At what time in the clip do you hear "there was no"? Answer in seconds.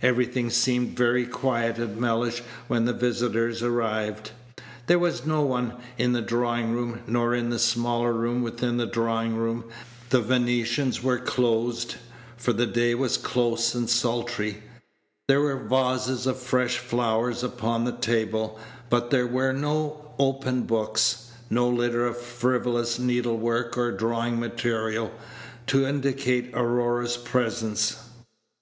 4.86-5.42